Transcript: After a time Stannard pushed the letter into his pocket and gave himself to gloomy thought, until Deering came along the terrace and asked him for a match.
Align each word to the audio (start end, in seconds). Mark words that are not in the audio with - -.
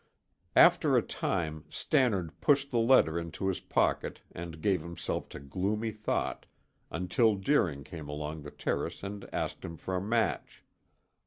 After 0.55 0.97
a 0.97 1.03
time 1.03 1.65
Stannard 1.69 2.41
pushed 2.41 2.71
the 2.71 2.79
letter 2.79 3.19
into 3.19 3.47
his 3.49 3.59
pocket 3.59 4.19
and 4.31 4.59
gave 4.59 4.81
himself 4.81 5.29
to 5.29 5.39
gloomy 5.39 5.91
thought, 5.91 6.47
until 6.89 7.35
Deering 7.35 7.83
came 7.83 8.09
along 8.09 8.41
the 8.41 8.49
terrace 8.49 9.03
and 9.03 9.29
asked 9.31 9.63
him 9.63 9.77
for 9.77 9.95
a 9.95 10.01
match. 10.01 10.63